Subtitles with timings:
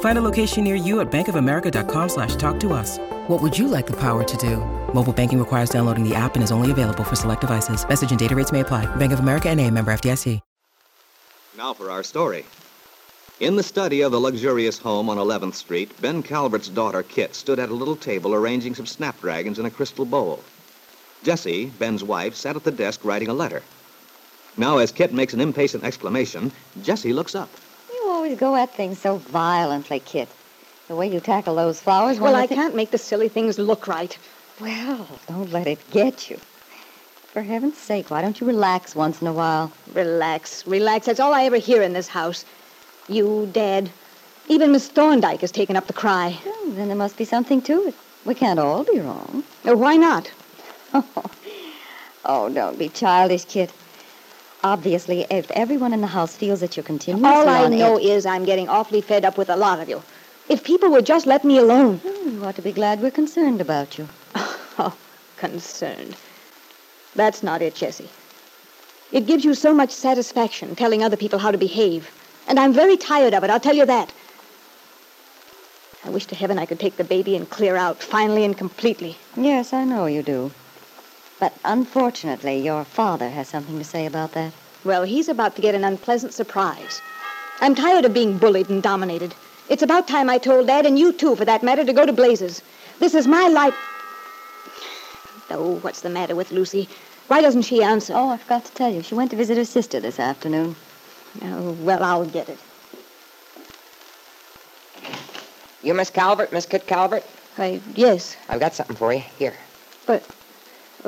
[0.00, 2.98] Find a location near you at bankofamerica.com slash talk to us.
[3.28, 4.56] What would you like the power to do?
[4.94, 7.86] Mobile banking requires downloading the app and is only available for select devices.
[7.86, 8.86] Message and data rates may apply.
[8.96, 10.40] Bank of America and a member FDIC.
[11.56, 12.44] Now for our story.
[13.40, 17.58] In the study of the luxurious home on 11th Street, Ben Calvert's daughter, Kit, stood
[17.58, 20.44] at a little table arranging some snapdragons in a crystal bowl.
[21.22, 23.62] Jessie, Ben's wife, sat at the desk writing a letter.
[24.58, 27.48] Now, as Kit makes an impatient exclamation, Jessie looks up.
[28.26, 30.26] Always go at things so violently, Kit.
[30.88, 32.18] The way you tackle those flowers.
[32.18, 34.18] Well, I the- can't make the silly things look right.
[34.60, 36.36] Well, don't let it get you.
[37.32, 39.70] For heaven's sake, why don't you relax once in a while?
[39.94, 41.06] Relax, relax.
[41.06, 42.44] That's all I ever hear in this house.
[43.08, 43.90] You, Dad,
[44.48, 46.36] even Miss Thorndyke has taken up the cry.
[46.46, 47.94] Oh, then there must be something to it.
[48.24, 49.44] We can't all be wrong.
[49.64, 50.32] Oh, why not?
[50.92, 51.06] Oh,
[52.24, 53.72] Oh, don't be childish, Kit.
[54.64, 58.26] Obviously, if everyone in the house feels that you're continuously All I know edge- is
[58.26, 60.02] I'm getting awfully fed up with a lot of you.
[60.48, 61.98] If people would just let me alone.
[61.98, 64.08] Hmm, you ought to be glad we're concerned about you.
[64.78, 64.94] Oh,
[65.38, 66.14] concerned.
[67.14, 68.10] That's not it, Jessie.
[69.10, 72.10] It gives you so much satisfaction telling other people how to behave.
[72.46, 74.12] And I'm very tired of it, I'll tell you that.
[76.04, 79.16] I wish to heaven I could take the baby and clear out, finally and completely.
[79.34, 80.52] Yes, I know you do.
[81.38, 84.52] But unfortunately, your father has something to say about that.
[84.84, 87.02] Well, he's about to get an unpleasant surprise.
[87.60, 89.34] I'm tired of being bullied and dominated.
[89.68, 92.12] It's about time I told Dad, and you too, for that matter, to go to
[92.12, 92.62] blazes.
[93.00, 93.74] This is my life.
[95.50, 96.88] Oh, what's the matter with Lucy?
[97.28, 98.14] Why doesn't she answer?
[98.14, 99.02] Oh, I forgot to tell you.
[99.02, 100.76] She went to visit her sister this afternoon.
[101.42, 102.58] Oh, well, I'll get it.
[105.82, 107.24] You Miss Calvert, Miss Kit Calvert?
[107.58, 109.22] I, yes, I've got something for you.
[109.38, 109.54] Here.
[110.06, 110.22] but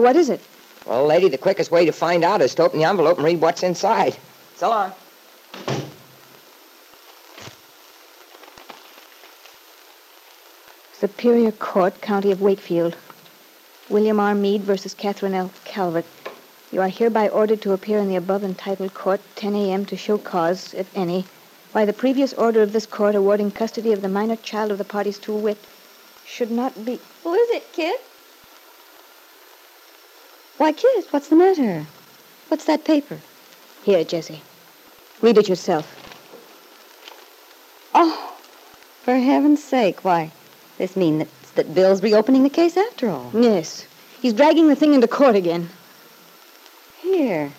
[0.00, 0.40] what is it?
[0.86, 3.40] Well, lady, the quickest way to find out is to open the envelope and read
[3.40, 4.16] what's inside.
[4.56, 4.92] So long.
[10.92, 12.96] Superior Court, County of Wakefield.
[13.88, 14.34] William R.
[14.34, 15.50] Meade versus Catherine L.
[15.64, 16.06] Calvert.
[16.72, 19.84] You are hereby ordered to appear in the above entitled court 10 a.m.
[19.86, 21.24] to show cause, if any,
[21.72, 24.84] why the previous order of this court awarding custody of the minor child of the
[24.84, 25.58] parties to wit,
[26.24, 26.98] should not be.
[27.22, 28.00] Who is it, Kit?
[30.56, 31.86] Why, Kit, what's the matter?
[32.48, 33.18] What's that paper?
[33.82, 34.42] Here, Jessie.
[35.20, 35.86] Read it yourself.
[37.94, 38.36] Oh,
[39.02, 40.30] for heaven's sake, why,
[40.78, 43.30] this means that, that Bill's reopening the case after all.
[43.34, 43.86] Yes.
[44.20, 45.68] He's dragging the thing into court again.
[47.02, 47.52] Here.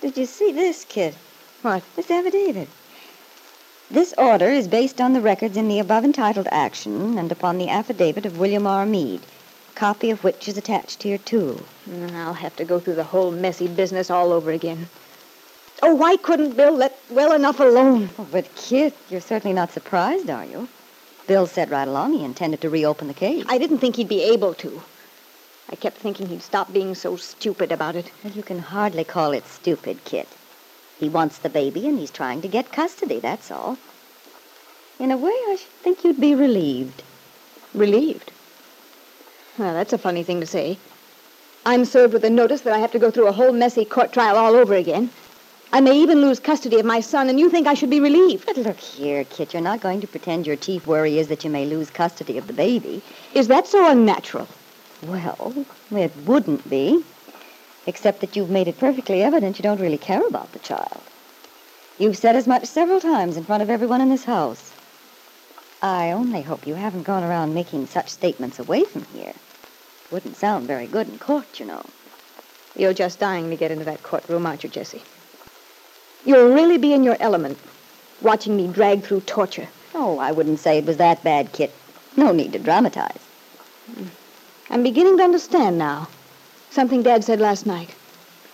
[0.00, 1.14] Did you see this, Kit?
[1.62, 1.82] What?
[1.96, 2.68] This affidavit.
[3.90, 7.68] This order is based on the records in the above entitled action and upon the
[7.68, 8.86] affidavit of William R.
[8.86, 9.20] Meade,
[9.74, 11.64] copy of which is attached here, too.
[12.14, 14.88] I'll have to go through the whole messy business all over again.
[15.82, 18.10] Oh, why couldn't Bill let well enough alone?
[18.18, 20.68] Oh, but, Kit, you're certainly not surprised, are you?
[21.26, 23.44] Bill said right along he intended to reopen the case.
[23.48, 24.82] I didn't think he'd be able to.
[25.70, 28.10] I kept thinking he'd stop being so stupid about it.
[28.22, 30.28] Well, you can hardly call it stupid, Kit.
[30.98, 33.78] He wants the baby and he's trying to get custody, that's all.
[34.98, 37.02] In a way, I should think you'd be relieved.
[37.74, 38.31] Relieved.
[39.58, 40.78] Well, that's a funny thing to say.
[41.66, 44.12] I'm served with a notice that I have to go through a whole messy court
[44.12, 45.10] trial all over again.
[45.74, 48.46] I may even lose custody of my son, and you think I should be relieved.
[48.46, 51.50] But look here, Kit, you're not going to pretend your chief worry is that you
[51.50, 53.02] may lose custody of the baby.
[53.34, 54.48] Is that so unnatural?
[55.06, 57.04] Well, it wouldn't be.
[57.86, 61.00] Except that you've made it perfectly evident you don't really care about the child.
[61.98, 64.71] You've said as much several times in front of everyone in this house.
[65.82, 69.32] I only hope you haven't gone around making such statements away from here.
[70.12, 71.82] Wouldn't sound very good in court, you know.
[72.76, 75.02] You're just dying to get into that courtroom, aren't you, Jessie?
[76.24, 77.58] You'll really be in your element,
[78.20, 79.66] watching me drag through torture.
[79.92, 81.74] Oh, I wouldn't say it was that bad, Kit.
[82.16, 83.18] No need to dramatize.
[84.70, 86.08] I'm beginning to understand now.
[86.70, 87.92] Something Dad said last night.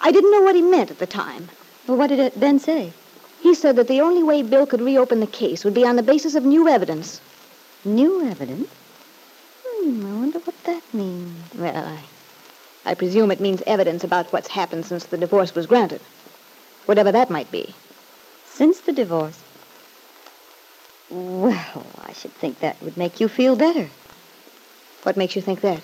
[0.00, 1.48] I didn't know what he meant at the time.
[1.88, 2.92] Well, what did it Ben say?
[3.40, 6.02] He said that the only way Bill could reopen the case would be on the
[6.02, 7.20] basis of new evidence.
[7.84, 8.68] New evidence?
[9.66, 11.38] Hmm, I wonder what that means.
[11.54, 12.00] Well, I,
[12.84, 16.00] I presume it means evidence about what's happened since the divorce was granted.
[16.86, 17.74] Whatever that might be.
[18.44, 19.42] Since the divorce?
[21.10, 23.88] Well, I should think that would make you feel better.
[25.04, 25.80] What makes you think that?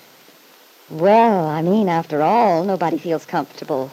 [0.89, 3.89] Well, I mean, after all, nobody feels comfortable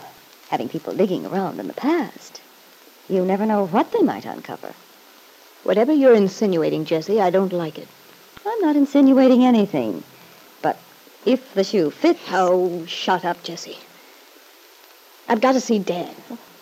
[0.49, 2.41] having people digging around in the past.
[3.11, 4.73] You never know what they might uncover.
[5.65, 7.89] Whatever you're insinuating, Jessie, I don't like it.
[8.47, 10.05] I'm not insinuating anything.
[10.63, 10.79] But
[11.27, 12.21] if the shoe fits.
[12.31, 13.79] Oh, shut up, Jessie.
[15.29, 16.15] I've got to see Dan.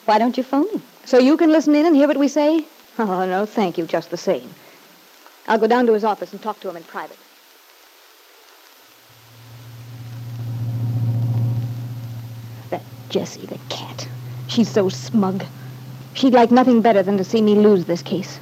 [0.07, 0.83] Why don't you phone him?
[1.05, 2.67] So you can listen in and hear what we say?
[2.99, 4.55] Oh, no, thank you, just the same.
[5.47, 7.19] I'll go down to his office and talk to him in private.
[12.71, 14.09] That Jessie, the cat.
[14.47, 15.45] She's so smug.
[16.19, 18.39] She'd like nothing better than to see me lose this case.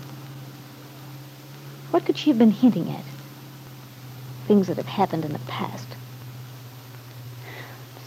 [1.91, 3.05] What could she have been hinting at?
[4.47, 5.87] Things that have happened in the past.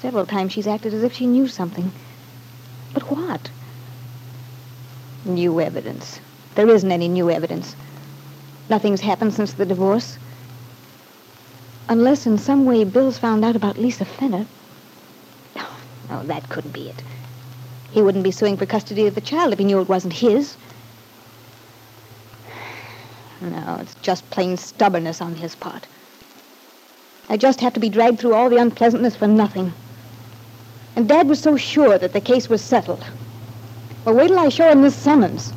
[0.01, 1.91] Several times she's acted as if she knew something.
[2.95, 3.51] But what?
[5.23, 6.19] New evidence.
[6.55, 7.75] There isn't any new evidence.
[8.71, 10.17] Nothing's happened since the divorce.
[11.89, 14.47] Unless in some way Bill's found out about Lisa Fenner.
[15.57, 15.77] Oh,
[16.09, 17.03] no, that couldn't be it.
[17.91, 20.55] He wouldn't be suing for custody of the child if he knew it wasn't his.
[23.41, 25.87] No, it's just plain stubbornness on his part.
[27.29, 29.71] I just have to be dragged through all the unpleasantness for nothing.
[30.95, 33.05] And Dad was so sure that the case was settled.
[34.03, 35.53] Well, wait till I show him this summons.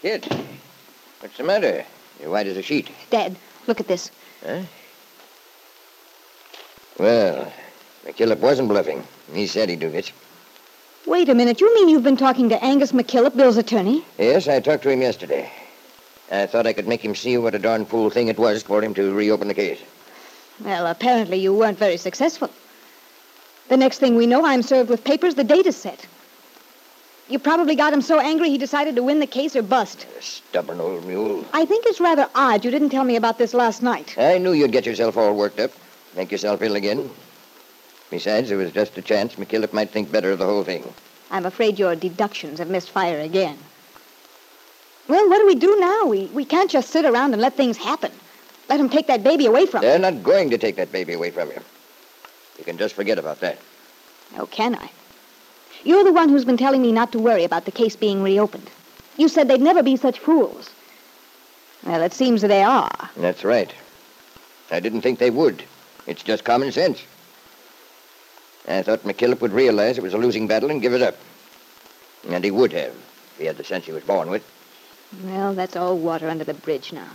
[0.00, 0.24] Kid,
[1.20, 1.84] what's the matter?
[2.20, 2.90] You're white as a sheet.
[3.10, 3.36] Dad,
[3.66, 4.10] look at this.
[4.44, 4.62] Huh?
[6.98, 7.52] Well,
[8.04, 9.02] McKillop wasn't bluffing.
[9.32, 10.12] He said he'd do it.
[11.06, 11.60] Wait a minute.
[11.60, 14.04] You mean you've been talking to Angus McKillop, Bill's attorney?
[14.18, 15.50] Yes, I talked to him yesterday.
[16.30, 18.82] I thought I could make him see what a darn fool thing it was for
[18.82, 19.80] him to reopen the case.
[20.62, 22.50] Well, apparently you weren't very successful.
[23.68, 25.34] The next thing we know, I'm served with papers.
[25.34, 26.06] The date is set.
[27.30, 30.04] You probably got him so angry he decided to win the case or bust.
[30.20, 31.44] Stubborn old mule.
[31.52, 34.18] I think it's rather odd you didn't tell me about this last night.
[34.18, 35.70] I knew you'd get yourself all worked up,
[36.16, 37.08] make yourself ill again.
[38.10, 40.92] Besides, there was just a chance McKillop might think better of the whole thing.
[41.30, 43.56] I'm afraid your deductions have missed fire again.
[45.06, 46.06] Well, what do we do now?
[46.06, 48.10] We, we can't just sit around and let things happen.
[48.68, 50.02] Let him take that baby away from They're him.
[50.02, 51.60] not going to take that baby away from you.
[52.58, 53.58] You can just forget about that.
[54.36, 54.90] Oh, can I?
[55.84, 58.70] You're the one who's been telling me not to worry about the case being reopened.
[59.16, 60.70] You said they'd never be such fools.
[61.84, 62.90] Well, it seems that they are.
[63.16, 63.72] That's right.
[64.70, 65.64] I didn't think they would.
[66.06, 67.02] It's just common sense.
[68.68, 71.16] I thought McKillop would realize it was a losing battle and give it up.
[72.28, 74.44] And he would have, if he had the sense he was born with.
[75.24, 77.08] Well, that's all water under the bridge now.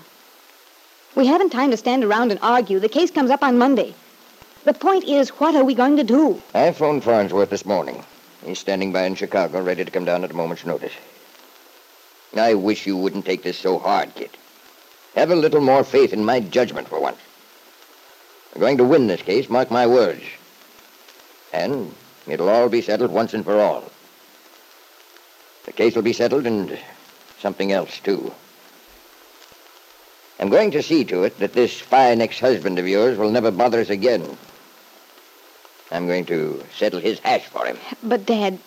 [1.15, 2.79] We haven't time to stand around and argue.
[2.79, 3.93] The case comes up on Monday.
[4.65, 6.41] The point is, what are we going to do?
[6.53, 8.03] I phoned Farnsworth this morning.
[8.45, 10.93] He's standing by in Chicago, ready to come down at a moment's notice.
[12.35, 14.29] I wish you wouldn't take this so hard, kid.
[15.15, 17.17] Have a little more faith in my judgment for once.
[18.53, 20.21] We're going to win this case, mark my words.
[21.53, 21.95] And
[22.27, 23.91] it'll all be settled once and for all.
[25.65, 26.77] The case will be settled and
[27.39, 28.31] something else, too.
[30.39, 33.79] I'm going to see to it that this fine ex-husband of yours will never bother
[33.79, 34.37] us again.
[35.95, 37.77] I'm going to settle his hash for him.
[38.03, 38.59] But, Dad,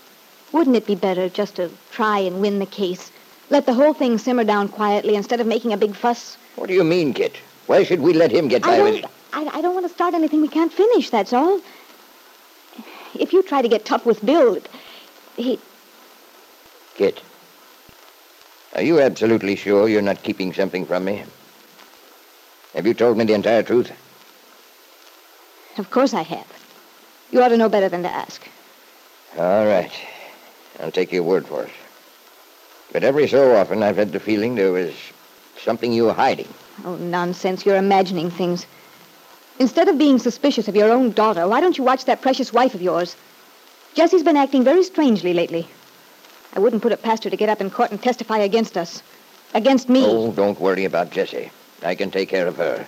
[0.53, 3.13] wouldn't it be better just to try and win the case?
[3.51, 6.39] Let the whole thing simmer down quietly instead of making a big fuss?
[6.57, 7.37] What do you mean, Kit?
[7.67, 9.11] Why should we let him get by with don't, it?
[9.35, 11.61] I, I don't want to start anything we can't finish, that's all.
[13.15, 14.59] If you try to get tough with Bill,
[15.37, 15.59] he...
[16.95, 17.21] Kit,
[18.75, 21.25] are you absolutely sure you're not keeping something from me?
[22.75, 23.93] Have you told me the entire truth?
[25.79, 26.58] Of course I have.
[27.31, 28.43] You ought to know better than to ask.
[29.37, 29.93] All right.
[30.81, 31.73] I'll take your word for it.
[32.93, 34.95] But every so often I've had the feeling there was
[35.59, 36.49] something you were hiding.
[36.85, 37.67] Oh, nonsense.
[37.67, 38.67] You're imagining things.
[39.59, 42.75] Instead of being suspicious of your own daughter, why don't you watch that precious wife
[42.75, 43.17] of yours?
[43.95, 45.67] Jessie's been acting very strangely lately.
[46.55, 49.03] I wouldn't put it past her to get up in court and testify against us.
[49.55, 50.05] Against me.
[50.05, 51.51] Oh, don't worry about Jessie.
[51.83, 52.87] I can take care of her.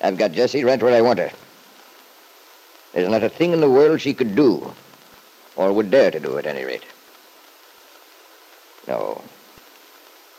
[0.00, 1.30] I've got Jessie right where I want her.
[2.94, 4.72] There's not a thing in the world she could do,
[5.56, 6.84] or would dare to do at any rate.
[8.86, 9.20] No.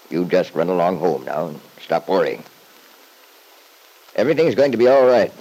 [0.09, 2.43] You just run along home now and stop worrying.
[4.15, 5.33] Everything's going to be all right.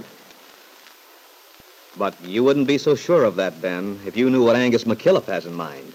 [1.96, 5.26] But you wouldn't be so sure of that, Ben, if you knew what Angus McKillop
[5.26, 5.92] has in mind.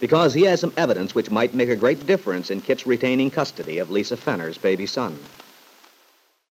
[0.00, 3.78] Because he has some evidence which might make a great difference in Kit's retaining custody
[3.78, 5.18] of Lisa Fenner's baby son.